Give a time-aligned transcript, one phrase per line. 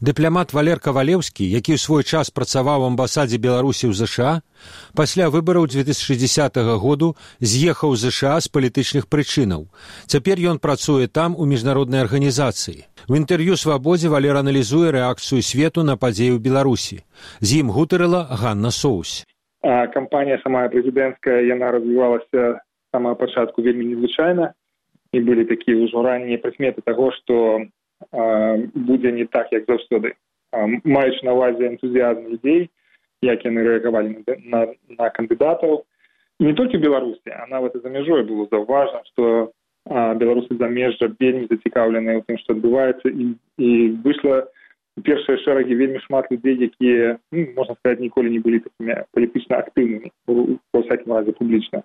[0.00, 4.40] Дыплямат Валер Кавалеўскі, які ў свой час працаваў у амбасадзе Беларусі ў ЗША,
[4.96, 9.68] пасля выбараў 2060 году з'ехаў з ЗША з палітычных прычынаў.
[10.08, 12.88] Цяпер ён працуе там у міжнароднай арганізацыі.
[13.12, 17.04] У інтэрв'ю свабодзе Валер аналізуе рэакцыю свету на падзею Беларусі.
[17.44, 19.28] З ім гутарыла Ганна Соус.
[19.92, 24.56] Кампанія самая прэзідэнцкая яна развівалася самага пачатку вельмі незвычайна
[25.18, 27.66] былі такія ўжо раннія прыкметы таго, што
[28.12, 30.14] будзе не так як заўсёды
[30.84, 32.70] маючы на увазе энтузіазм людзей
[33.22, 34.60] як яны рэагавалі на, на,
[34.98, 35.84] на кандыдатаў.
[36.40, 39.52] Не толькі беларусі а нават і за мяжой было заўважна што
[40.16, 43.12] беларусы замежжа вельмі зацікаўленыя ў тым што адбываецца.
[43.12, 43.70] І і
[44.04, 44.48] выйшла
[45.04, 50.10] першыя шэрагі вельмі шмат людзей якія ну, можна сказаць ніколі не былі такімі палітычна актыўнымі
[50.26, 51.82] ва всякім разе публічна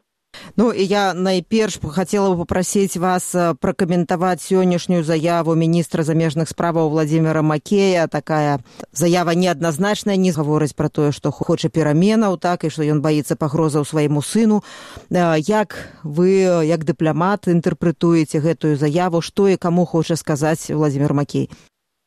[0.57, 6.89] Ну і я найперш хацела бы попрасіць вас э, пракаментаваць сённяшнюю заяву міністра замежных справаў
[6.89, 8.59] владимира макея такая
[8.91, 13.85] заява неадназначная не гаворыць пра тое што хоча пераменаў так і што ён баіцца пагрозаў
[13.85, 14.63] свайму сыну.
[15.11, 19.21] Э, як вы як дыпламат інтэрпрэтуеце гэтую заяву?
[19.21, 21.49] Што і каму хоча сказаць владимир макей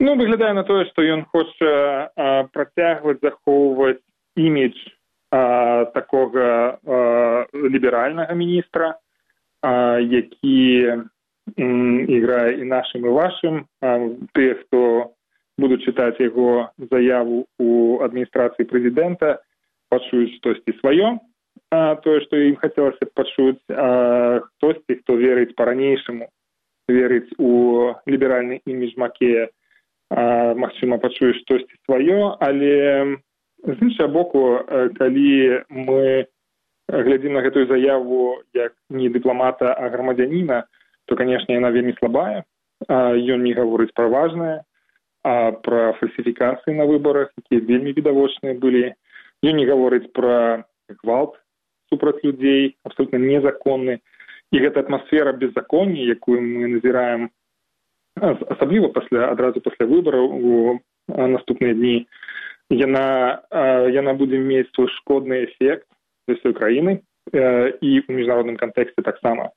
[0.01, 2.11] ну выглядае на тое што ён хоча
[2.55, 3.99] працягваць захоўваць
[4.37, 4.79] імідж
[5.31, 6.79] такога
[7.53, 8.97] ліберальнага міністра
[10.01, 10.59] які
[11.57, 13.55] іграе і нашым і вашым
[14.33, 15.13] тыя хто
[15.59, 19.39] будуць чытаць яго заяву у адміністрацыі прэзідэнта
[19.91, 21.19] пачуюць штосьці сваё
[22.05, 26.29] тое што ім хацелася пачуць хтосьці хто верыць па-ранейшаму
[26.89, 29.49] верыць у ліберальны імідж макея.
[30.09, 33.21] Магчыма пачуе штосьці сваё але
[33.65, 34.61] з іншага боку
[34.99, 36.27] калі мы
[36.89, 40.65] глядзім на гэтую заяву як не дыпламата а грамадзяніна
[41.07, 42.45] то канешне яна вельмі слабая.
[42.89, 44.63] Ён не гаворыць пра важнае
[45.25, 48.95] а пра фальсіфікацыі на выбарах якія вельмі відавочныя былі.
[49.43, 50.65] Ён не гаворыць пра
[51.03, 51.37] гвалт
[51.91, 54.01] супраць людзей абсолютно незаконны.
[54.53, 57.29] І гэта атмасфера беззаконня якую мы назіраем
[58.21, 62.07] асабліва пасля адразу пасля выбараў у наступныя дні
[62.71, 63.43] яна
[63.93, 65.87] яна будзе мець свой шкодны эфект
[66.29, 66.93] для сваёй краіны
[67.33, 69.51] і ў міжнародным кантэксце таксама.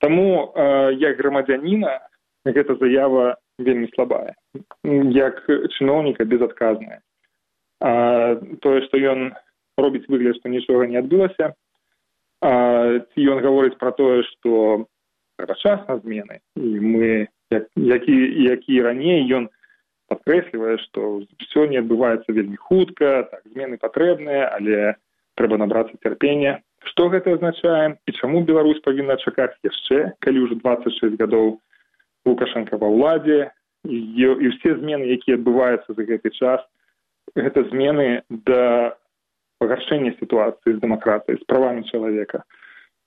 [0.00, 0.52] Таму
[1.00, 2.00] як грамадзяніна
[2.44, 4.34] гэта заява вельмі слабая.
[4.84, 7.00] Як чыноўніка безадказная.
[8.60, 9.32] Тое што ён
[9.78, 11.54] робіць выгляд што нічога не адбылася
[12.44, 14.86] ці ён гаворыць пра тое што
[15.62, 19.48] час на змены і мы як які які раней ён
[20.12, 24.94] падкрэслівае што все не адбываецца вельмі хутка так змены патрэбныя але
[25.34, 26.60] трэба набрацца цярпення.
[26.84, 31.58] Што гэта азначае і чаму беларусь павінна чакаць яшчэ калі ўжо двадцать шесть гадоў
[32.28, 33.40] лукашенко ва ўладзе
[33.88, 36.60] і, і ўсе змены якія адбываюцца за гэты час
[37.34, 38.94] гэта змены да
[39.58, 42.44] пагаршэння сітуацыі з дэмакратыяй з правамі чалавека.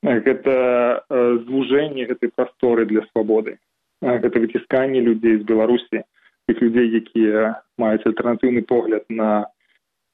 [0.01, 1.05] Гэта
[1.45, 3.57] звужэнне гэтай прасторы для свабоды.
[4.01, 6.05] Гэта выцісканне людзей з беларусі
[6.47, 9.47] тых людзей якія маюць альтэрнатыўны погляд на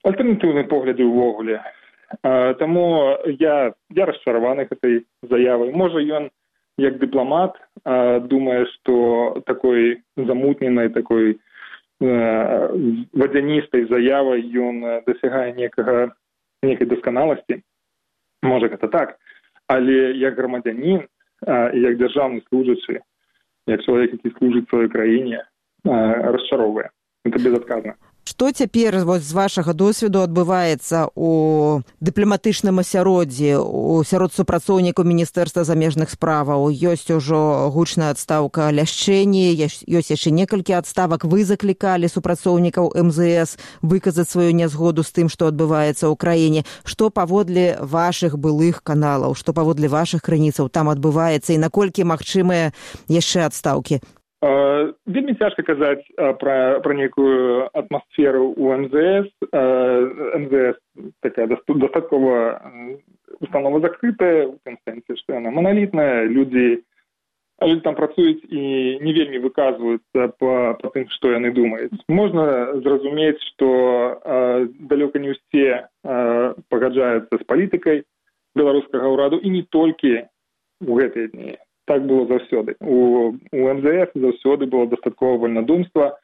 [0.04, 1.62] альтэрнатыўныя погляды ўвогуле
[2.60, 6.30] таму я я расчараваны гэтай заявай можа ён
[6.78, 7.58] як дыпламат
[8.30, 11.40] думае што такой замутненай такой
[12.02, 16.12] вадзяністай заявай ён дасягае некага
[16.64, 17.62] некай дасканаласці
[18.44, 19.18] можа гэта так.
[19.68, 21.08] Але як грамадзянін
[21.48, 23.00] як дзяржаўны служачы
[23.68, 25.44] як чалавек які служыць сваёй краіне
[25.86, 26.90] расчароўвае
[27.26, 27.96] это безадказна
[28.26, 36.08] Што цяпер вось з вашага досведу адбываецца у дыпламатычным асяроддзі у сярод супрацоўнікаў міністэрства замежных
[36.16, 39.84] справаў ёсць ужо гучная адстаўка ляшчэнні ёсць
[40.16, 41.28] яшчэ некалькі адставак.
[41.28, 46.64] Вы заклікалі супрацоўнікаў мзс выказаць сваю нязгоду з тым што адбываецца ў краіне.
[46.88, 52.72] Што паводле вашых былых каналаў што паводле вашых крыніцаў там адбываецца і наколькі магчымыя
[53.12, 54.00] яшчэ адстаўкі
[54.44, 56.04] вельмі цяжка казаць
[56.40, 60.80] пра пра нейкую атмасферу у мзс мзс
[61.22, 62.60] такая дастаткова
[63.40, 66.28] установа закрытая у тым сэнсе што яна маналітная.
[66.28, 66.84] Людзі
[67.64, 71.96] але там працуюць і не вельмі выказваюцца па па тым што яны думаюць.
[72.08, 74.20] Можна зразумець што
[74.92, 78.04] далёка не ўсе пагаджаюцца з палітыкай
[78.56, 80.28] беларускага ўраду і не толькі
[80.84, 82.76] у гэтыя дні так было заўсёды.
[82.82, 86.20] У у мзф заўсёды было дастаткова вольнадумства.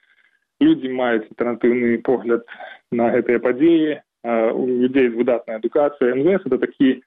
[0.60, 2.44] Людзі маюць альтэрнатыўны погляд
[2.92, 4.00] на гэтыя падзеі.
[4.54, 7.02] У людзей з выдатнай адукацыяй мзф это такі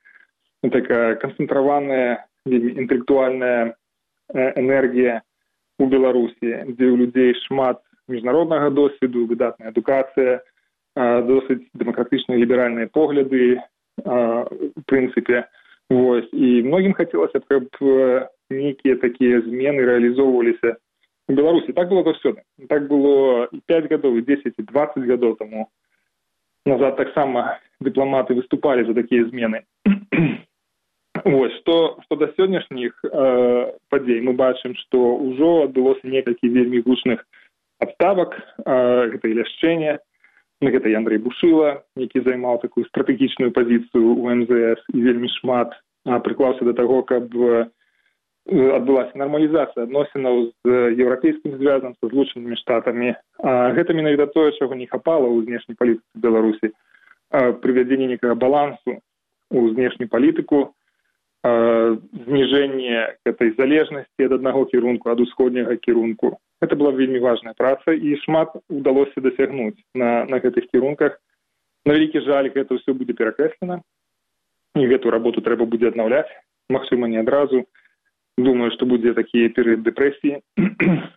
[0.63, 3.77] ну, такая канцэнтраваная інтэлектуальная
[4.33, 5.23] энергія
[5.79, 10.41] у беларусі дзе ў людзей шмат міжнароднага досведу выдатная адукацыя
[10.97, 13.61] досыць дэмакратычныя ліберальныя погляды
[14.89, 15.45] прынцыпе.
[15.91, 16.29] Вось.
[16.33, 17.69] І многім хацелася каб
[18.53, 20.77] нейкія такія змены рэалізоўваліся
[21.29, 25.37] у беларусі так было заўсёды так было і пять гадоў і десять і двадцать гадоў
[25.37, 25.69] таму
[26.67, 29.63] назад таксама дыпламаты выступалі за такія змены
[31.25, 37.23] Вось што што да сённяшніх э, падзей мы бачым што ўжо адбылося некалькі вельмі гучных
[37.79, 39.99] адставак э, гэта і ляшчэнне
[40.63, 46.67] гэта і Андрей бушыла які займаў такую стратэгічную пазіцыю у мзс і вельмі шмат прыклаўся
[46.67, 47.31] да таго каб
[48.51, 50.69] адбылася нармалізацыя адносінаў з
[50.99, 53.15] еўрапейскім звязам са злучанымі штатамі
[53.79, 56.75] гэта менавіта тое чаго не хапала ў знешняй палітыцы беларусі
[57.33, 58.99] прывядзенне некага балансу
[59.53, 60.73] у знешнюю палітыку
[61.43, 66.39] зніжэнне гэтай залежнасці ад аднаго кірунку ад усходняга кірунку.
[66.63, 71.19] Это была вельмі важная праца і шмат удалося дасягнуць на на гэтых кірунках.
[71.85, 73.83] На вялікі жаль гэта ўсё будзе перакрэслена
[74.79, 76.31] і гэту работу трэба будзе аднаўляць
[76.71, 77.67] магчыма не адразу
[78.39, 80.41] думаю што будзе такі перыяд дэпрэсіі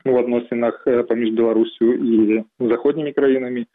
[0.05, 3.65] у адносінах паміж беларусю і заходнімі краінамі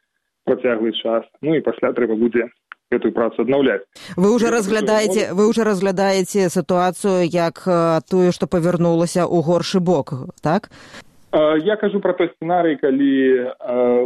[0.45, 2.51] працяглы час ну і пасля трэба будзе
[2.91, 7.65] эту працу аднаўляць вы уже разглядаеце вы уже разглядаеце сітуацыю як
[8.11, 10.13] тую што павярнулася ў горшы бок
[10.43, 10.69] так?
[11.33, 13.11] Я кажу про той сцэнарый калі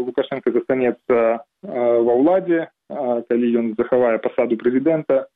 [0.05, 5.27] лукашенко застанецца ва ўладзе калі ён захавае пасаду прэзідэнта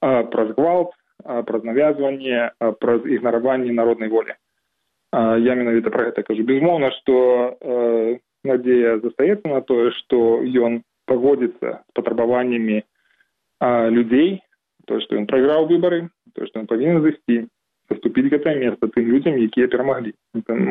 [0.00, 4.34] праз гвалт праз навязванне праз ігнараванне народнай волі.
[5.12, 6.44] Я менавіта про гэта кажу.
[6.44, 12.82] Безмоўна што надзея застаецца на тое што ён пагодзіцца з патрабаваннямі
[13.96, 14.42] людзей
[14.86, 17.46] то што ён прайграў выбары то што ён павінен зайсці
[17.90, 20.14] заступіць гэтае месца тым людзям якія перамаглі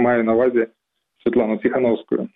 [0.08, 0.68] маю навазе
[1.24, 2.28] светлану ціхановскую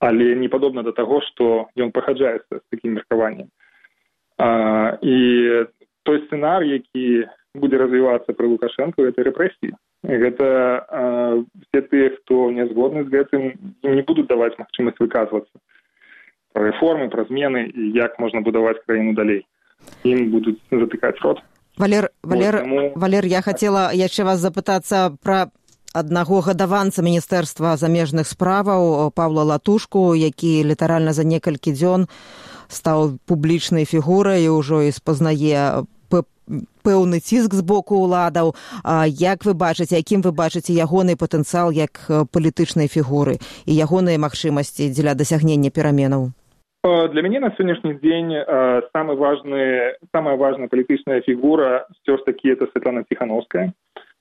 [0.00, 3.52] але не падобна да таго што ён пахаджаецца з такім меркаваннем
[5.04, 5.18] і
[6.02, 9.74] той сцэнар які будзе развівацца пры лукашэнку это рэпрэсіі.
[10.06, 10.46] Гэта
[11.66, 13.42] все тыя хто не згодны з гэтым
[13.82, 15.56] не будуць даваць магчымасць выказвацца
[16.52, 19.46] про рэформы пра змены і як можна будаваць краіну далей.
[20.04, 21.42] Ім будуць затыкаць рот.
[21.78, 25.50] Валер валер вот, валер я хацела яшчэ вас запытацца пра
[25.92, 32.06] аднаго гадаванца міністэрства замежных справаў павла латушку які літаральна за некалькі дзён
[32.70, 35.84] стаў публічнай фігурай ўжо і спазнае
[36.82, 38.54] пэўны ціск з боку ўладаў.
[39.06, 42.00] Як вы бачыце якім вы бачыце ягоны патэнцыял як
[42.34, 46.32] палітычнай фігуры і ягоныя магчымасці дзеля дасягнення пераменаў?
[46.82, 48.32] Для мяне на сённяшні дзень
[48.96, 53.72] самы важны самая важная палітычная фігура все ж таки это светлана ціхановская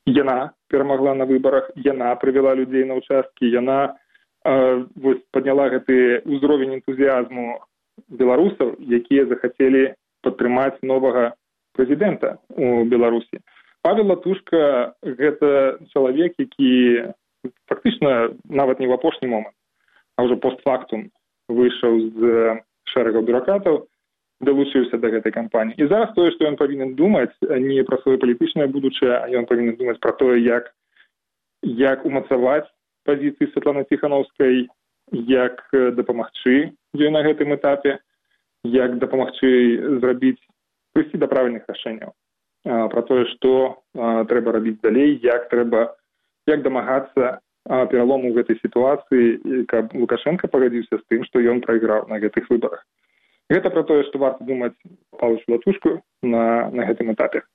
[0.06, 3.96] яна перамагла на выбарах яна прывяла людзей на участкі яна
[4.44, 7.64] вось подняла гэты ўзровень энтузіазму
[8.08, 9.94] беларусаў якія захацелі
[10.24, 11.34] падтрымаць новага
[11.76, 13.40] прэзідэнта у беларусі.
[13.82, 17.14] Павел латушка гэта чалавек які
[17.72, 19.56] фактычна нават не ў апошні момант
[20.20, 21.08] а ўжо постфактум
[21.48, 22.20] выйшаў з
[22.92, 23.88] шэрагаў бюракратаў
[24.44, 25.76] далучыўся да гэтай кампаніі.
[25.80, 29.80] І зараз тое што ён павінен думаць не пра сваё палітычнае будучае а ён павінен
[29.80, 30.72] думаць пра тое як
[31.64, 32.68] як умацаваць
[33.08, 34.68] пазіцыі светланы ціхановскай
[35.12, 38.00] як дапамагчы ёй на гэтым этапе
[38.64, 40.40] як дапамагчы зрабіць
[40.94, 42.14] прыйсці да правільных рашэнняў.
[42.66, 45.96] Пра тое што трэба рабіць далей як трэба
[46.48, 52.20] як дамагацца пералому ў гэтай сітуацыі каб лукашенко пагадзіўся з тым што ён прайграў на
[52.20, 52.84] гэтых выбарах.
[53.50, 54.76] Гэта пра тое што варта думаць
[55.18, 57.46] палыч латушку на на гэтым этапе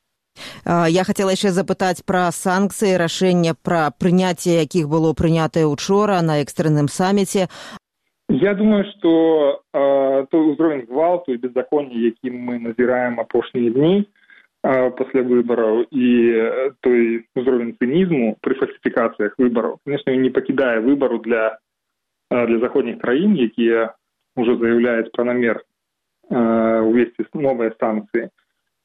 [0.66, 6.88] я хацела яшчэ запытаць пра санкцыі рашэння пра прыняцце якіх было прынятае учора на экстрэнным
[6.88, 7.48] саміце
[8.28, 9.62] я думаю што
[10.30, 14.06] той узровень гвалту і беззаконня якім мы назіраем апошнія дні
[14.98, 16.08] пасля выбараў і
[16.80, 21.58] той узровень цынізму пры фальсіфікацыях выбараў конечно не пакідае выбару для
[22.30, 23.92] для заходніх краін якія
[24.36, 25.60] ўжо заяўляюць пра намер
[26.30, 28.32] увесці новыя санкцыі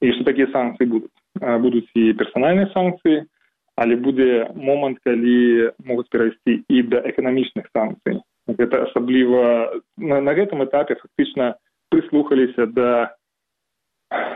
[0.04, 3.24] і што такія санкцыі будуць будуць і персанальныя санкцыі
[3.80, 10.64] але будзе момант калі могуць перайсці і да эканамічных санкцый гэта асабліва на, на гэтым
[10.64, 11.54] этапе фактычна
[11.88, 13.16] прыслухаліся да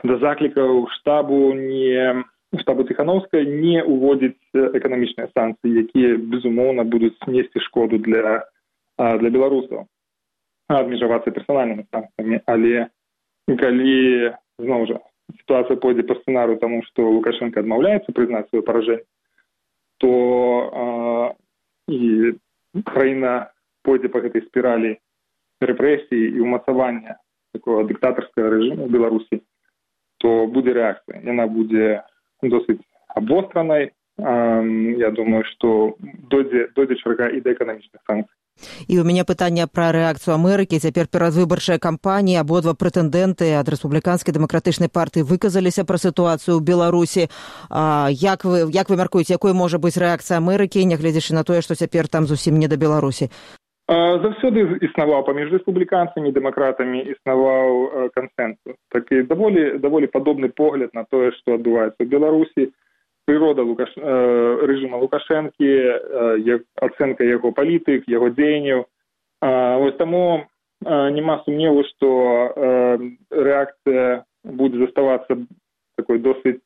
[0.04, 2.24] да заклікаў штабу не
[2.62, 8.44] штабу ціхановская не уводзіць эканамічныя санкцыі якія безумоўна будуць несці шкоду для
[8.96, 9.84] для беларусаў
[10.68, 12.86] абмежавацца персанальнымі санкцыямі але
[13.60, 13.98] калі
[14.58, 19.04] зноў жа сітуацыя пойдзе па сцэнару таму што лукашенко адмаўляецца прызнаць сваё паражэнне
[20.02, 20.12] то
[20.74, 21.34] а,
[21.88, 22.34] і
[22.84, 23.50] краіна
[23.86, 24.96] пойдзе па гэтай спіралі
[25.62, 27.18] рэпрэсіі і ўмацавання
[27.54, 29.40] такого дыктатарскага рэжыму беларусі
[30.18, 32.02] то будзе рэакцыя яна будзе
[32.42, 32.80] досыць
[33.20, 35.96] абостранай я думаю што
[36.30, 38.36] дойдзе дойдзе чарга і да эканамічных санкцый
[38.88, 44.88] і у мяне пытанне пра рэакцыю амерыкі цяпер перадвыбарчая кампанія абодва прэтэндэнты ад рэспубліканскай дэмакратычнай
[44.88, 47.28] партыі выказаліся пра сітуацыю ў беларусі
[47.70, 51.74] а, як вы як вы мяркуеце якой можа быць рэакцыя амерыкі нягледзячы на тое што
[51.74, 53.30] цяпер там зусім не да беларусі
[53.88, 61.60] заўсёды існаваў паміж рэспубліканцамі дэмакратамі існаваў кансэнсус такі даволі даволі падобны погляд на тое што
[61.60, 62.72] адбываецца ў беларусі
[63.24, 68.84] прырода лукаш э, рэжыма лукашэнкі э, ацэнка яго палітык яго дзеянняў
[69.40, 70.44] вось таму
[70.84, 72.98] няма сумневу што э,
[73.30, 75.40] рэакцыя будзе заставацца
[75.96, 76.60] такой досыць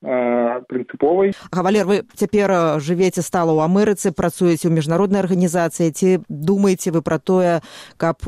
[0.00, 7.04] прынцыповай гавалер вы цяпер жывеце стала ў амерыцы працуеце ў міжнароднай арганізацыі ці думаеце вы
[7.04, 7.60] пра тое
[8.00, 8.24] каб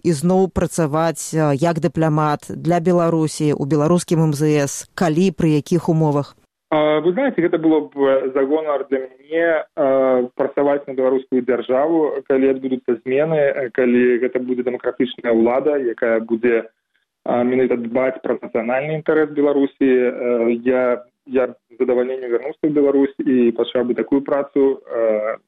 [0.00, 6.32] ізноў працаваць як дыпламат для беларусі у беларускім мзс калі пры якіх умовах
[6.74, 13.70] вы знаете гэта было б загонар для мяне працаваць на беларускую дзяржаву калі адбудуцца змены
[13.74, 16.64] калі гэта будзе дэмакратычная ўлада якая будзе
[17.24, 19.90] менавіта дбаць пра нацыянальны інтарэс беларусі
[20.66, 24.84] я я задавальненне вярнуўся ў беларусь і пачаў бы такую працу.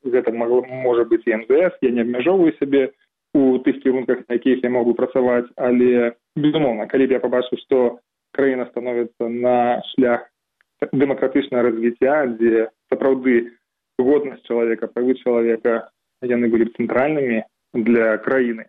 [0.05, 2.93] Гэта магло можа быць і мзс я не абмяжоўваю сябе
[3.35, 8.01] у тых кірунках на якіх я могу працаваць але безумоўна калі б я пабачыў што
[8.33, 10.25] краіна становіцца на шлях
[11.04, 13.36] дэмакратычнае развіцця дзе сапраўды
[14.10, 15.74] годнасць чалавека правы чалавека
[16.36, 17.40] яны былі б цэнтральнымі
[17.88, 18.66] для краіны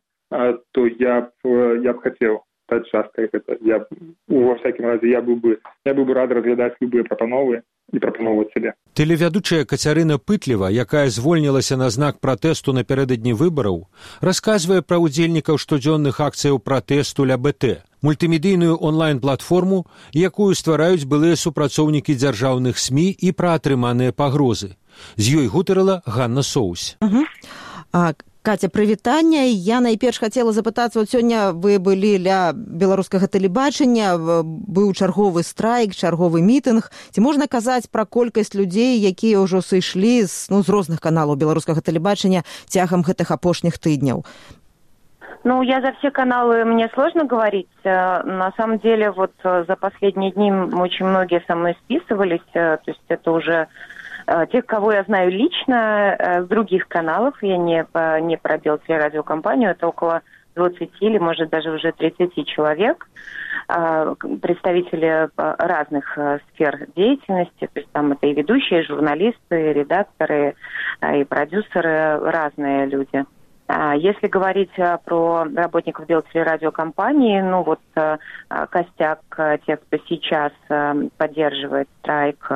[0.72, 3.79] то я б я б хацеў стаць часткай гэта я
[4.27, 5.57] ва всякім разе я быў бы
[5.87, 7.63] я быў бы рад разглядаць любыя прапановы
[7.95, 13.83] і прапаноўваць сябе тэлевядучая кацярына пытліва якая звольнілася на знак пратэсту напярэдадні выбараў
[14.29, 22.77] расказвае пра ўдзельнікаў штодзённых акцыяў пратэсту ля бт мультымедыйную онлайн-платформу, якую ствараюць былыя супрацоўнікі дзяржаўных
[22.77, 24.77] сМ і пра атрыманыя пагрозы.
[25.17, 26.97] З ёй гутарыла Ганна Соус.
[27.93, 28.13] А,
[28.47, 35.43] Каця прывітання я найперш хацела запытацца вот сёння вы былі ля беларускага тэлебачання быў чарговы
[35.43, 40.71] страйк чарговы мітынг ці можна казаць пра колькасць людзей якія ўжо сышлі з ну з
[40.71, 44.23] розных каналаў беларускага тэлебачання цягам гэтых апошніх тыдняў
[45.43, 47.69] Ну, я за все каналы мне сложно говорить.
[47.83, 51.27] На самом деле, вот за последние дни очень мной
[51.85, 52.47] списывались.
[52.53, 53.67] Э, то есть это уже
[54.51, 57.41] тех, кого я знаю лично, с других каналов.
[57.41, 57.85] Я не,
[58.21, 59.71] не пробил телерадиокомпанию.
[59.71, 60.21] Это около
[60.55, 63.07] 20 или, может, даже уже 30 человек.
[64.41, 66.17] Представители разных
[66.53, 67.69] сфер деятельности.
[67.73, 70.55] То есть там это и ведущие, и журналисты, и редакторы,
[71.01, 73.25] и продюсеры, разные люди.
[73.67, 78.17] А, если говорить э, про работников Белтелерадиокомпании, ну вот э,
[78.69, 80.53] костяк э, тех, кто сейчас
[81.17, 82.49] поддерживает страйк,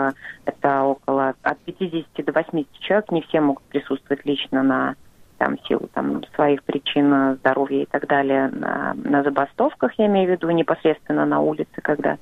[0.46, 3.12] это около от 50 до 80 человек.
[3.12, 4.96] Не все могут присутствовать лично на
[5.38, 10.32] там, силу там, своих причин здоровья и так далее на, на забастовках, я имею в
[10.32, 12.18] виду непосредственно на улице, когда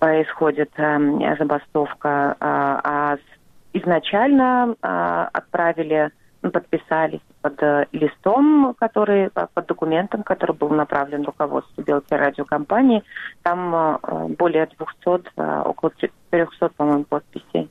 [0.00, 2.36] происходит э, забастовка.
[2.40, 3.16] А, а
[3.72, 6.10] изначально э, отправили
[6.48, 13.02] подписались под э, листом, который, э, под документом, который был направлен руководству Белой радиокомпании.
[13.42, 15.92] Там э, более 200, около
[16.30, 17.68] 400, по-моему, подписей.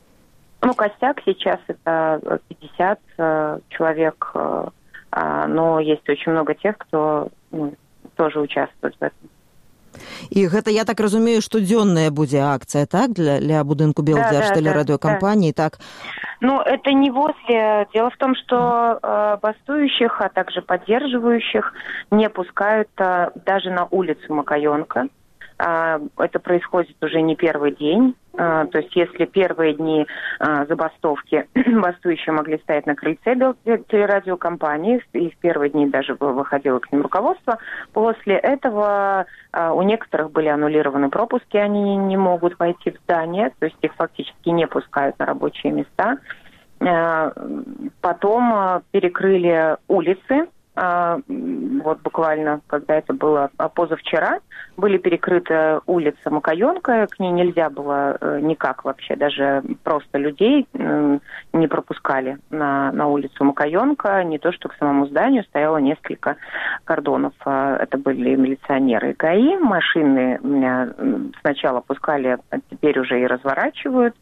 [0.62, 3.00] Ну, костяк сейчас это 50
[3.70, 7.74] человек, а, но есть очень много тех, кто ну,
[8.16, 9.29] тоже участвует в этом.
[10.30, 15.62] І гэта я так разумею штодзённая будзе акцыя так для для будынку белдзярштэлерадыёкампаніі да, да,
[15.62, 15.70] да.
[15.70, 15.80] так?
[16.40, 17.86] Ну это не возле.
[17.92, 21.74] Дело в том что э, бастующих а также поддерживающих
[22.10, 25.19] не пускают э, даже на улицу макаёнка А,
[25.60, 28.14] это происходит уже не первый день.
[28.38, 30.06] А, то есть если первые дни
[30.38, 36.92] а, забастовки бастующие могли стоять на крыльце телерадиокомпании, и в первые дни даже выходило к
[36.92, 37.58] ним руководство,
[37.92, 43.78] после этого у некоторых были аннулированы пропуски, они не могут войти в здание, то есть
[43.82, 46.18] их фактически не пускают на рабочие места.
[48.00, 50.46] Потом перекрыли улицы, а,
[50.76, 54.38] вот буквально, когда это было позавчера,
[54.76, 60.66] были перекрыты улица Макаенка, к ней нельзя было э, никак вообще, даже просто людей
[61.52, 66.36] не пропускали на, на улицу Макаенка, не то что к самому зданию стояло несколько
[66.84, 67.34] кордонов.
[67.44, 70.38] А, это были милиционеры и ГАИ, машины
[71.40, 74.14] сначала пускали, а теперь уже и разворачивают,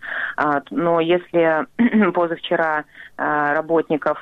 [0.71, 1.67] Но если
[2.13, 2.85] позавчера
[3.17, 4.19] работников,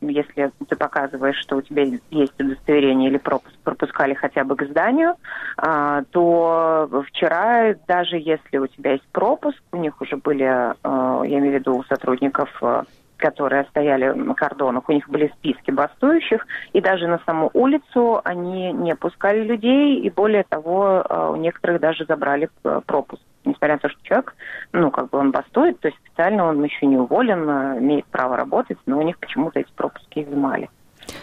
[0.00, 5.14] если ты показываешь, что у тебя есть удостоверение или пропуск, пропускали хотя бы к зданию,
[6.10, 11.54] то вчера, даже если у тебя есть пропуск, у них уже были, я имею в
[11.54, 12.62] виду у сотрудников
[13.16, 18.72] которые стояли на кордонах, у них были списки бастующих, и даже на саму улицу они
[18.72, 23.22] не пускали людей, и более того, э, у некоторых даже забрали э, пропуск.
[23.44, 24.34] Несмотря на то, что человек,
[24.72, 28.36] ну, как бы он бастует, то есть специально он еще не уволен, э, имеет право
[28.36, 30.68] работать, но у них почему-то эти пропуски изымали.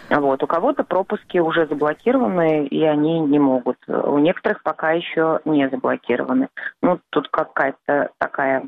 [0.09, 0.43] Вот.
[0.43, 3.77] У кого-то пропуски уже заблокированы, и они не могут.
[3.87, 6.49] У некоторых пока еще не заблокированы.
[6.81, 8.67] Ну, тут какая-то такая,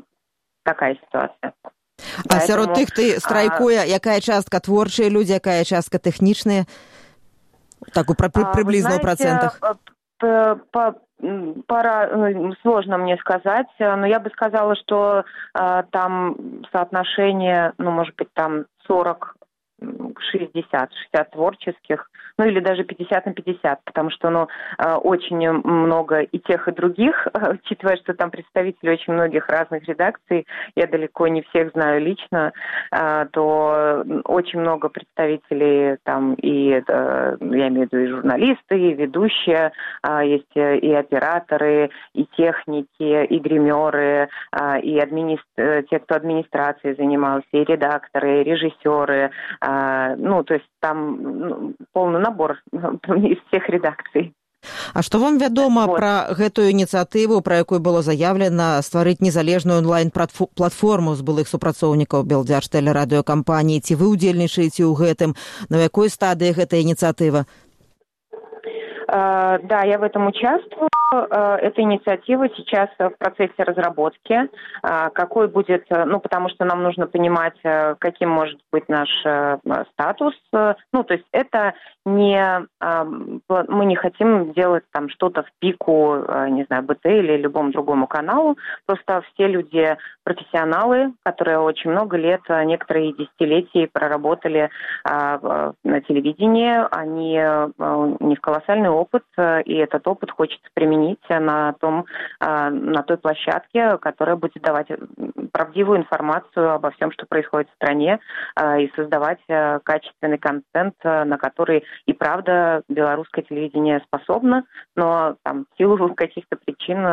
[0.64, 1.52] такая ситуация.
[2.28, 6.66] А сярод тых ты страйкуе якая частка творчыя людзі якая частка тэхнічная
[7.94, 9.60] так у приблизно ў процентах
[11.66, 16.36] пора ну, сложно мне сказать но я бы сказала что э, там
[16.72, 19.35] соотношение ну может быть там сорок
[19.79, 26.21] 60, 60 творческих, ну или даже 50 на 50, потому что ну, э, очень много
[26.21, 27.27] и тех, и других,
[27.63, 32.53] учитывая, что там представители очень многих разных редакций, я далеко не всех знаю лично,
[32.91, 38.93] э, то очень много представителей там и, э, я имею в виду, и журналисты, и
[38.93, 39.71] ведущие,
[40.23, 44.29] есть и операторы, и техники, и гримеры,
[44.81, 45.39] и админи...
[45.55, 49.31] те, кто администрацией занимался, и редакторы, и режиссеры,
[50.17, 54.33] ну, то есть там ну, полный набор из всех редакцый.
[54.93, 55.97] А што вам вядома вот.
[55.97, 63.95] пра гэтую ініцыятыву, пра якую было заявлена стварыць незалежную онлайн-платформу з былых супрацоўнікаў белдзяжтэлерадыёкампаніі, ці
[63.95, 65.35] вы ўдзельнічаеце ў гэтым,
[65.69, 67.45] на якой стадыі гэтая ініцыятыва?
[69.09, 70.89] Uh, да, я в этом участвую.
[71.13, 74.33] Э, эта инициатива сейчас в процессе разработки.
[74.83, 77.57] Э, какой будет, э, ну, потому что нам нужно понимать,
[77.99, 79.09] каким может быть наш
[79.93, 80.33] статус.
[80.51, 81.73] Ну, то есть это
[82.07, 86.15] не, мы не хотим делать там что-то в пику,
[86.49, 88.57] не знаю, БТ или любому другому каналу.
[88.85, 94.69] Просто все люди профессионалы, которые очень много лет, некоторые десятилетия проработали
[95.03, 96.77] на телевидении.
[96.91, 97.39] Они,
[97.77, 99.23] у них колоссальный опыт,
[99.65, 102.05] и этот опыт хочется применить на, том,
[102.39, 104.87] а, на той площадке, которая будет давать
[105.51, 108.19] правдивую информацию обо всем, что происходит в стране,
[108.55, 114.63] а, и создавать а, качественный контент, на который и правда белорусское телевидение способно,
[114.95, 117.05] но там в силу каких-то причин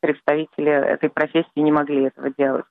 [0.00, 2.64] представители этой профессии не могли этого делать.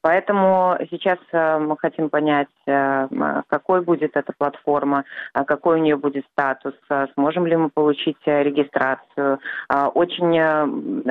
[0.00, 5.04] Поэтому сейчас мы хотим понять, какой будет эта платформа,
[5.46, 6.74] какой у нее будет статус,
[7.14, 10.64] сможем ли мы получить регистрацию, а, очень, э,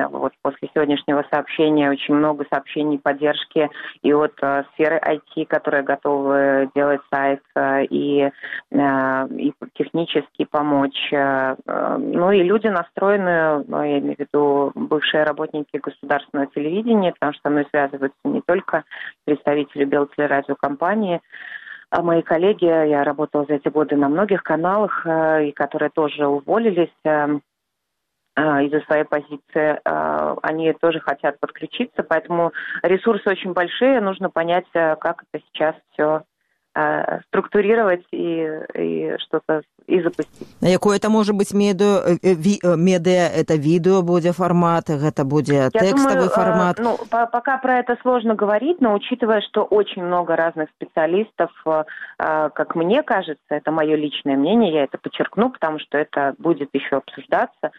[0.08, 3.70] вот после сегодняшнего сообщения, очень много сообщений поддержки
[4.02, 8.30] и от э, сферы IT, которая готова делать сайт э, и,
[8.70, 11.10] и технически помочь.
[11.12, 17.42] Ну и люди настроены, ну, я имею в виду бывшие работники государственного телевидения, потому что
[17.42, 18.84] со мной связываются не только
[19.24, 21.20] представители Белтелерадиокомпании,
[21.90, 26.90] а мои коллеги, я работала за эти годы на многих каналах, и которые тоже уволились,
[28.38, 29.80] а, из-за своей позиции,
[30.42, 32.52] они тоже хотят подключиться, поэтому
[32.82, 36.22] ресурсы очень большие, нужно понять, э, как это сейчас все
[36.74, 42.15] э, структурировать и, и что-то і запусціць якое это можа быць медыа
[42.77, 48.81] медыа это відэо будзе фармат гэта будзе текстовый формат ну пока про это сложно говорить
[48.81, 51.51] но учитывая что очень много разных специалистов
[52.17, 56.97] как мне кажется это мое личное мнение я это подчеркну потому что это будет еще
[56.97, 57.71] обсуждаться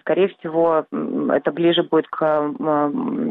[0.00, 0.84] скорее всего
[1.32, 2.52] это ближе будет к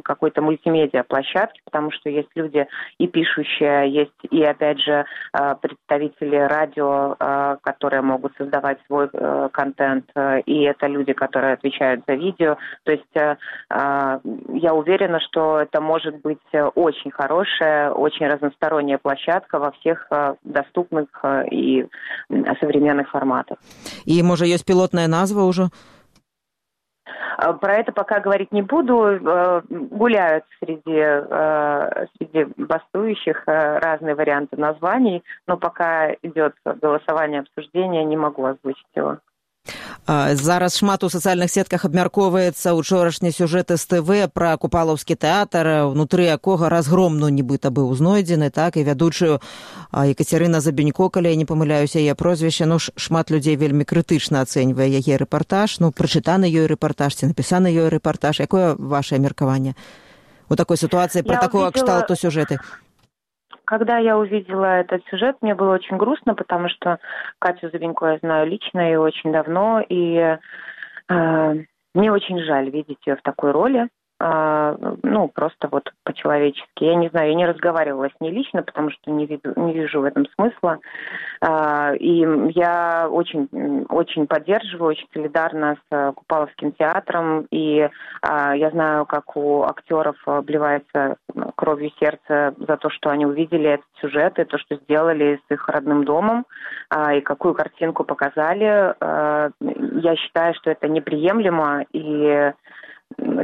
[0.04, 5.06] какой-то мультимедиа площадке потому что есть люди и пишущие есть и опять же
[5.62, 7.16] представители радио
[7.62, 12.57] которые могут создавать свой э, контент, э, и это люди, которые отвечают за видео.
[12.85, 13.37] То есть э,
[13.70, 14.18] э,
[14.55, 16.38] я уверена, что это может быть
[16.75, 21.87] очень хорошая, очень разносторонняя площадка во всех э, доступных э, и
[22.61, 23.59] современных форматах.
[24.05, 25.70] И, может, есть пилотная назва уже?
[27.38, 29.03] Э, про это пока говорить не буду.
[29.05, 38.16] Э, гуляют среди, э, среди бастующих разные варианты названий, но пока идет голосование, обсуждение, не
[38.16, 39.18] могу озвучить его.
[40.07, 47.31] Зараз шмат у сацыяльных сетках абмяркоўваецца учорашні сюжэт ств пра купалаўскі тэатр унутры якога разгромну
[47.31, 49.38] нібыта быў знойдзены так і вядучую
[49.95, 52.67] екатерына забенько калі я не памыляюся яе прозвішча.
[52.67, 55.79] Ну шмат людзей вельмі крытычна ацэньвае яе рэпартаж.
[55.79, 58.43] Ну прачытаны ёй рэпартаж ці напісаны ёй рэпартаж.
[58.43, 59.77] Якое ваше меркаванне
[60.49, 61.85] у такой ситуации про я такого увидела...
[61.85, 62.59] кшталту сюжеты?
[63.73, 66.99] Когда я увидела этот сюжет, мне было очень грустно, потому что
[67.39, 70.37] Катю Зубенько я знаю лично и очень давно, и
[71.09, 71.55] э,
[71.95, 73.89] мне очень жаль видеть ее в такой роли.
[74.25, 76.85] А, ну, просто вот по-человечески.
[76.85, 80.01] Я не знаю, я не разговаривала с ней лично, потому что не, виду, не вижу
[80.01, 80.79] в этом смысла.
[81.41, 83.49] А, и я очень,
[83.89, 87.49] очень поддерживаю, очень солидарна с Купаловским театром.
[87.51, 87.89] И
[88.23, 91.17] а, я знаю, как у актеров обливается
[91.57, 95.69] кровью сердце за то, что они увидели этот сюжет и то, что сделали с их
[95.69, 96.47] родным домом,
[97.13, 98.95] и какую картинку показали.
[100.01, 102.53] Я считаю, что это неприемлемо, и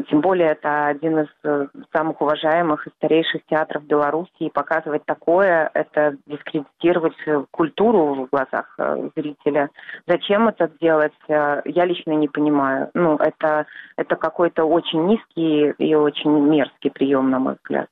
[0.09, 5.71] тем более это один из э, самых уважаемых и старейших театров Беларуси, и показывать такое,
[5.75, 9.71] это дискредитировать э, культуру в глазах э, зрителя.
[10.07, 12.91] Зачем это делать, я лично не понимаю.
[12.95, 17.89] Ну, это, это какой-то очень низкий и очень мерзкий прием, на мой взгляд.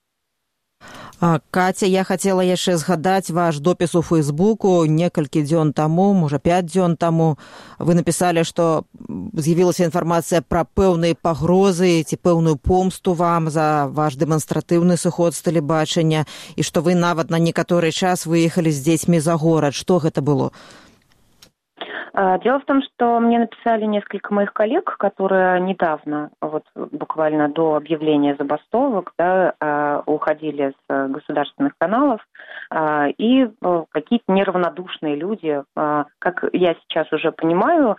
[1.50, 6.96] Каця я хацела яшчэ згадаць ваш допіс у фейсбуку некалькі дзён таму можа пять дзён
[7.00, 7.38] таму
[7.78, 8.84] вы напісалі што
[9.32, 16.26] з'явілася інфармацыя пра пэўныя пагрозы ці пэўную помсту вам за ваш дэманстратыўны сыход з тэлебачання
[16.56, 20.52] і што вы нават на некаторы час выехалі з дзецьмі за горад што гэта было?
[20.52, 20.85] А,
[22.42, 28.36] дело в том, что мне написали несколько моих коллег, которые недавно, вот буквально до объявления
[28.36, 32.20] забастовок, да, а, уходили с государственных каналов,
[32.70, 37.96] а, и э, какие-то неравнодушные люди, как я сейчас уже понимаю,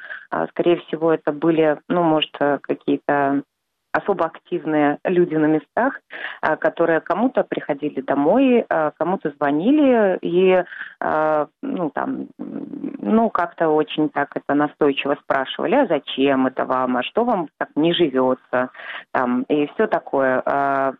[0.49, 3.43] скорее всего, это были, ну, может, какие-то
[3.91, 6.00] особо активные люди на местах,
[6.41, 10.63] а, которые кому-то приходили домой, а, кому-то звонили и
[11.00, 17.04] а, ну, там, ну, как-то очень так это настойчиво спрашивали, а зачем это вам, а
[17.04, 18.69] что вам так не живется,
[19.12, 20.43] там, и все такое.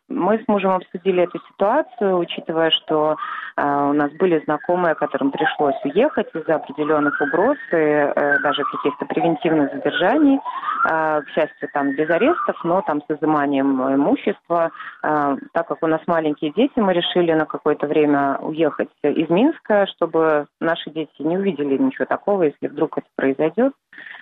[0.08, 3.18] Мы с мужем обсудили эту ситуацию, учитывая, что
[3.58, 9.72] у нас были знакомые, которым пришлось уехать из-за определенных угроз и э, даже каких-то превентивных
[9.74, 10.40] задержаний.
[10.84, 14.72] К счастью, там без арестов, но там с изыманием имущества.
[15.04, 19.88] А, так как у нас маленькие дети, мы решили на какое-то время уехать из Минска,
[19.88, 23.74] чтобы наши дети не увидели ничего такого, если вдруг это произойдет.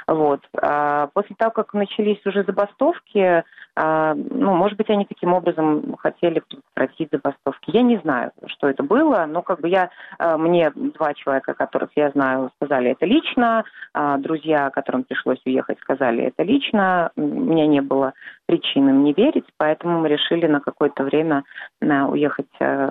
[0.08, 0.42] Вот.
[0.62, 3.44] А после того, как начались уже забастовки,
[3.78, 7.72] а, ну, может быть, они таким образом хотели предотвратить забастовки.
[7.72, 11.90] Я не знаю, что это было, но как бы я, а, мне два человека, которых
[11.96, 17.12] я знаю, сказали это лично, а, друзья, которым пришлось уехать, сказали это лично.
[17.18, 18.14] У меня не было
[18.46, 21.44] причин им не верить, поэтому мы решили на какое-то время
[21.82, 22.46] уехать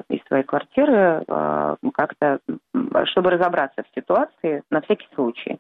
[0.09, 1.25] из своей квартиры
[1.94, 2.40] как-то,
[3.05, 5.59] чтобы разобраться в ситуации на всякий случай.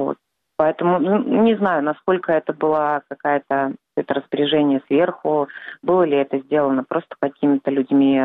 [0.00, 0.16] Вот.
[0.56, 5.48] Поэтому ну, не знаю, насколько это было какая-то это распоряжение сверху,
[5.82, 8.20] было ли это сделано просто какими-то людьми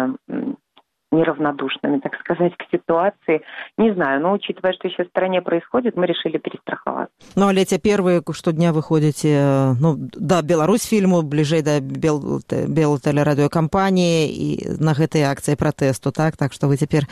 [1.11, 3.41] неравнодушными, так сказать, к ситуации.
[3.77, 7.13] Не знаю, но учитывая, что еще в стране происходит, мы решили перестраховаться.
[7.35, 12.99] Ну, а эти первые дня выходите, э, ну, да, Беларусь фильму, ближе до Бел, Бел
[12.99, 16.37] телерадиокомпании и на этой акции протесту, так?
[16.37, 17.03] Так что вы теперь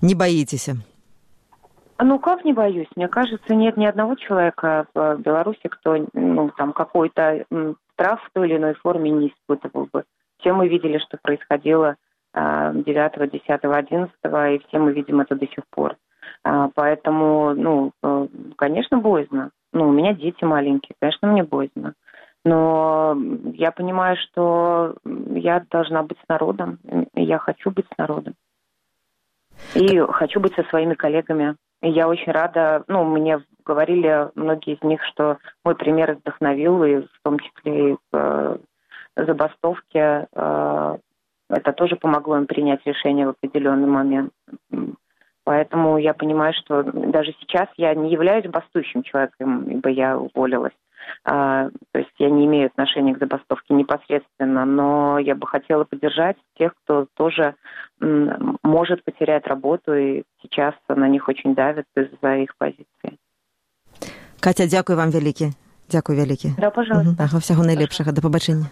[0.00, 0.70] не боитесь?
[2.02, 2.88] Ну, как не боюсь?
[2.96, 7.44] Мне кажется, нет ни одного человека в Беларуси, кто ну, там какой-то
[7.92, 10.04] страх в той или иной форме не испытывал бы.
[10.38, 11.96] Все мы видели, что происходило
[12.34, 15.96] 9, 10, 11, и все мы видим это до сих пор.
[16.42, 19.50] А, поэтому, ну, э, конечно, боязно.
[19.72, 21.94] Ну, у меня дети маленькие, конечно, мне боязно.
[22.44, 23.16] Но
[23.52, 26.78] я понимаю, что я должна быть с народом,
[27.14, 28.34] и я хочу быть с народом.
[29.74, 31.56] И хочу быть со своими коллегами.
[31.82, 37.00] И я очень рада, ну, мне говорили многие из них, что мой пример вдохновил, и
[37.00, 38.58] в том числе и в э,
[39.16, 40.96] забастовке э,
[41.48, 44.32] это тоже помогло им принять решение в определенный момент.
[45.44, 50.74] Поэтому я понимаю, что даже сейчас я не являюсь бастующим человеком, ибо я уволилась.
[51.24, 56.36] А, то есть я не имею отношения к забастовке непосредственно, но я бы хотела поддержать
[56.56, 57.56] тех, кто тоже
[58.00, 63.18] может потерять работу, и сейчас на них очень давят из-за их позиции.
[64.40, 65.52] Катя, дякую вам великі.
[65.90, 66.54] Дякую вялікі.
[66.58, 67.24] Да, пожалуйста.
[67.24, 67.38] Угу.
[67.38, 68.12] Всяго найлепшага.
[68.12, 68.70] Да пабачэння.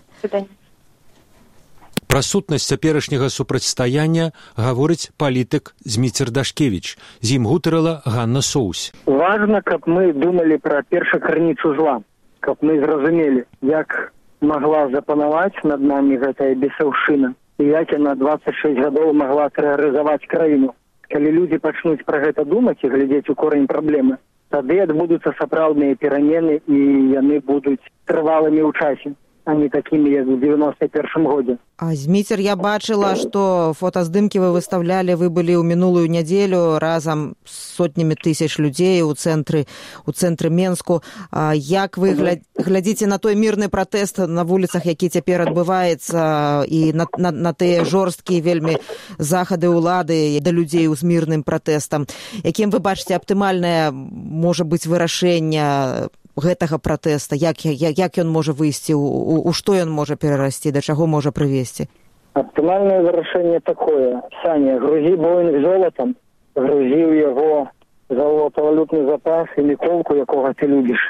[2.09, 6.97] Пра сутнасць цяперашняга супрацьстаяння гаворыць палітык Зміцер Дашкевіч.
[7.21, 8.95] З ім гутарыла Ганна Соус.
[9.05, 12.01] Важна, каб мы думалі пра першакарніцу зла,
[12.41, 19.13] каб мы зразумелі, як магла запанаваць над намі гэтая бесаўшына і як яна 26 гадоў
[19.13, 20.73] магла тэрарызаваць краіну.
[21.11, 24.19] Калі людзі пачнуць пра гэта думаць і глядзець у корань праблемы,
[24.51, 26.79] тады адбудуцца сапраўдныя перамены і
[27.15, 29.15] яны будуць трывалымі ў часе.
[29.49, 34.51] А не такими як у девяносто першым годзе а зміцер я бачыла што фотаздымкі вы
[34.51, 39.65] выставлялі вы былі ў мінулую нядзелю разам з сотнямі тысяч людзей у цэнтры
[40.05, 41.03] у цэнтры менску.
[41.31, 42.19] А як вы
[42.59, 47.87] глядзіце на той мірны пратэст на вуліцах які цяпер адбываецца і на, на, на тыя
[47.87, 48.83] жорсткія вельмі
[49.17, 52.11] захады ўлады да людзей з мірным пратэстам
[52.43, 56.11] якім вы бачыце аптымальнае можа быць вырашэнне
[56.45, 60.73] гэтага пратэста як, як, як ён можа выйсці у, у, у што ён можа перарасці
[60.73, 61.89] да чаго можа прывесці?
[62.35, 64.23] Аптымальнае вырашэнне такое.
[64.43, 66.15] Саня грузі боінг золатам
[66.55, 67.69] грузі ў яго
[68.09, 71.01] золотавалютны запас і міколку якога ты любіш.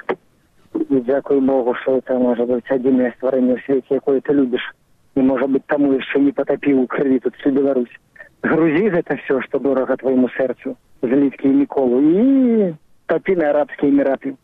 [0.75, 4.64] І дзякуй богу что это можа быць адзінае стварэнне ў свеце якое ты любіш.
[5.17, 7.95] І можа быть таму яшчэ не патапіў у крыві тут всю беларусь.
[8.43, 12.75] Грузі гэта все што дорага твайму сэрцу зліткі і міколу і
[13.07, 14.35] тапі на арабскія эміраты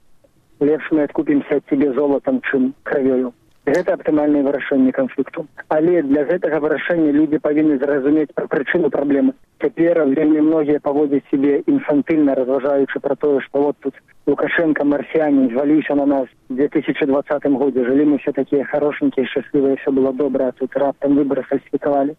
[0.65, 3.33] лепш мы адкупімся ад цябе золатам чым крывёю
[3.67, 5.47] гэта аптымальнае вырашэнне канфлікту.
[5.69, 9.33] Але для гэтага вырашэння людзі павінны зразумець пра прычыну праблемы.
[9.63, 13.95] Цяпер вельмі многія паводзяць сябе інфантыльна разважаючы пра тое што вот тут
[14.27, 17.85] лукашенко марсіянин зваліўся на нас в две тысячи двадцатым годзе.
[17.85, 22.17] Жылі мы все такія хорошенькія счаслівыя все было добра тут раптам выборы фальсфікавалі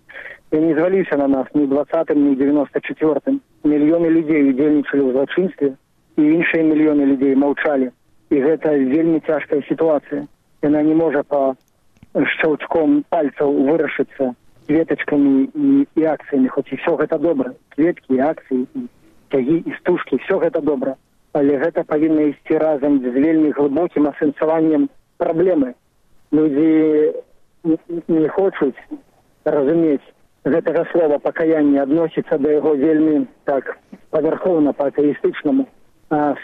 [0.51, 5.75] я не зваліўся на нас ні двадцатым ні девяносто четвертым мільёны людзей удзельнічалі ў злачынстве
[6.17, 7.91] і іншыя мільёны людзей маўчалі
[8.29, 10.25] і гэта вельмі цяжкая сітуацыя.
[10.61, 11.55] Яна не можа по
[12.15, 14.33] шчаўчком пальцаў вырашыцца
[14.67, 16.49] кветачкамі і, і акцыямі.
[16.49, 17.53] Хоць і все гэта добра.
[17.75, 18.65] Кветкі акцыі
[19.31, 20.95] цягі і стужкі все гэта добра.
[21.33, 25.75] Але гэта павінна ісці разам з вельмі глыбокім асэнсаваннем праблемы.
[26.33, 27.13] Людзі
[28.07, 28.79] не хочуць
[29.45, 30.05] разумець
[30.45, 33.77] гэтага слова пакаяння адносіцца да яго вельмі так
[34.09, 35.65] павярхоўна па атэістычнаму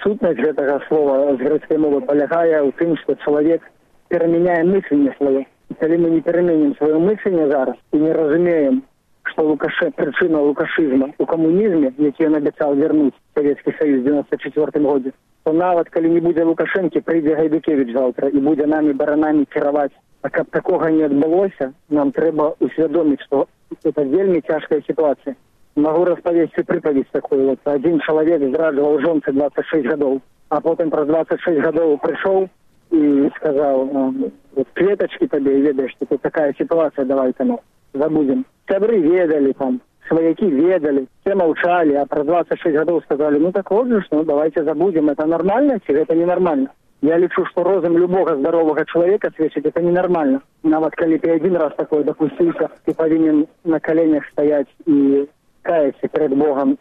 [0.03, 3.65] сутнасць гэтага слова з грэцкай мовы палягае ў тым што чалавек
[4.13, 5.43] перамяняе мысленне сваё
[5.81, 8.83] калі мы не пераменім сваё мысленне зараз і не разумеем
[9.31, 15.13] што лукаше прычына лукашызма у камунізме які ён абяцаў вярнуць савецкі саюз девяносто четвертым годзе
[15.43, 19.95] то нават калі не будзе лукашэнкі прыйдзе гайдукевич заўтра і будзе намі баранамі кіраваць.
[20.21, 23.47] А каб такога не адбылося нам трэба усвядоміць што
[23.83, 25.35] это вельмі цяжкая сітуацыя
[25.75, 27.59] могу распавесці прыпаведь такую вот.
[27.63, 32.49] Один чалавек зраджваў жонцы двадцать шесть гадоў а потым праз двадцать шесть гадоў прыйшоў
[32.91, 34.31] і сказаў ну,
[34.73, 37.57] клеточки табе ведаеш что тут такая ситуация давай там
[37.93, 39.79] забудем сябры ведалі там
[40.09, 44.23] сваякі ведалі все маўчалі а праз двадцать шесть гадоў сказали ну так вот ж ну
[44.23, 46.67] давайте забудем это нормально ці гэта ненармальна
[47.01, 51.71] я лічу что розум любога здаровага чалавека сведчыць это ненармальна нават калі ты один раз
[51.77, 55.27] такое допусціўся ты павінен на каленях стаять і
[55.61, 56.77] каяться перед богом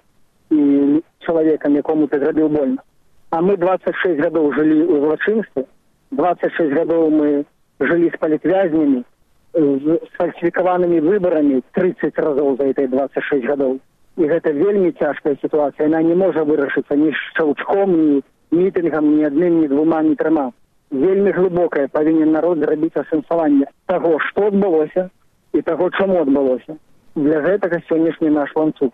[0.50, 2.82] і чалавекам якому ты зрабіў больно.
[3.30, 5.64] А мы двадцать шесть гадоў жылі ў злачынстве
[6.10, 7.44] двадцать шесть гадоў мы
[7.80, 9.04] жылі з палітвязнямі
[9.54, 13.78] з сфальсифікаванымі выбарамі тридцать разоў за этой двадцать шесть гадоў
[14.16, 19.60] і гэта вельмі цяжкая сітуацыя она не можа вырашыцца ні шчаўчком ні мітынгам ні адным
[19.62, 20.50] ні двума ні трыма
[20.90, 25.08] вельмі глыбокае павінен народ зрабіць асэнсаванне таго што адбылося
[25.54, 26.76] і таго чаму адбылося
[27.14, 28.92] для гэтага сённяшні наш ланцуг.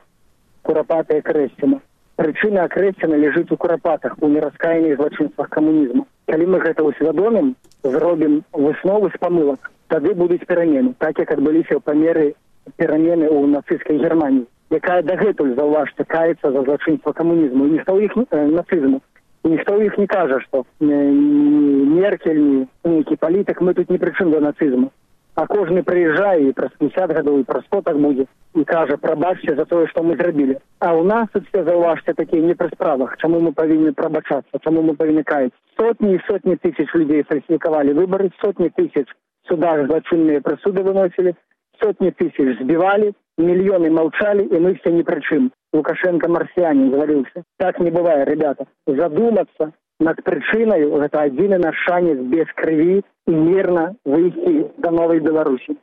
[0.63, 1.81] Курапатая крэсціна.
[2.17, 6.07] Прычына акрэсціна ляжыць у курапатах у нераскаянных злачынствах камунізму.
[6.27, 12.35] Калі мы гэта ўсвядомім зробім высновы з памылак тады будуць перамены так як адбыліся памеры
[12.77, 17.67] перамены ў нацысцкай германії якая дагэтуль заўважце каецца за злачынства камунізму.
[17.71, 19.01] Ніхто ў іх нацызму.
[19.45, 24.91] Ніхто ў іх не кажа што меркель нейкі палітык мы тут ні прычым да нацызму
[25.37, 28.25] а кожны прыязджае і праз пятьдесят гадоў і пра сто так будзе
[28.57, 32.43] і кажа прабачце за тое што мы зрабілі а ў нас тут все заўважце такія
[32.43, 33.17] не пры справах.
[33.21, 38.33] Чаму мы павінны прабачацца чаму мы павінны каяць сотні і сотні тысяч людзей фальсфікавалі выбары
[38.41, 39.07] сотні тысяч
[39.49, 41.37] судах злачынныя прысуды выносілі
[41.85, 47.91] сотні тысяч збівалі мільёны маўчалі і мы все ні прычым лукашенко марсіянин зваліўся так не
[47.91, 48.65] бывае ребята.
[48.87, 55.77] Задумацца над прычынаю гэта адзіны наш шанец без крыві і мірна выйсці да новай беларусі